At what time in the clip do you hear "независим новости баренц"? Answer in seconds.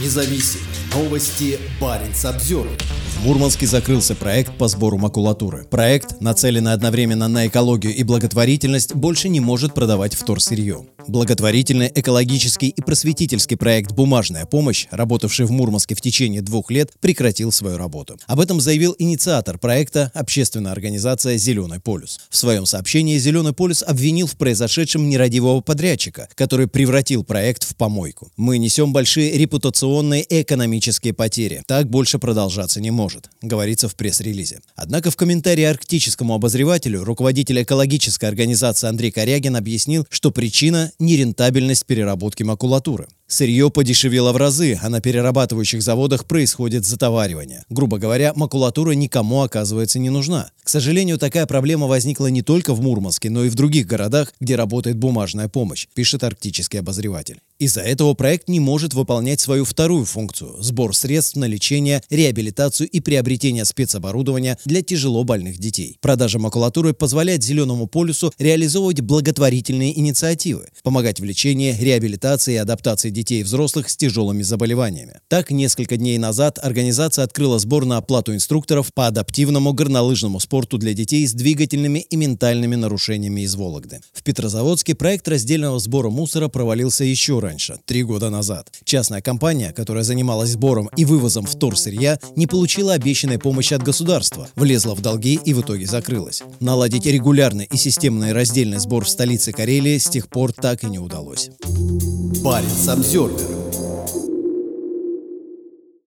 0.00-2.24